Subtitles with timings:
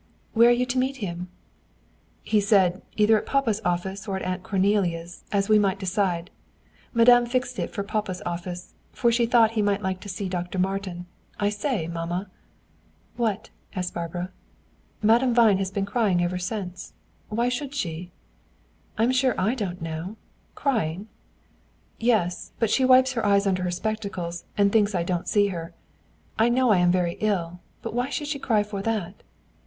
[0.33, 1.29] "Where are you to meet him?"
[2.23, 6.31] "He said, either at papa's office or at Aunt Cornelia's, as we might decide.
[6.91, 10.57] Madame fixed it for papa's office, for she thought he might like to see Dr.
[10.57, 11.05] Martin.
[11.39, 12.31] I say, mamma."
[13.15, 14.31] "What?" asked Barbara.
[15.03, 16.93] "Madame Vine has been crying ever since.
[17.29, 18.11] Why should she?"
[18.97, 20.15] "I'm sure I don't know.
[20.55, 21.09] Crying!"
[21.99, 25.75] "Yes but she wipes her eyes under her spectacles, and thinks I don't see her.
[26.39, 29.21] I know I am very ill, but why should she cry for that?"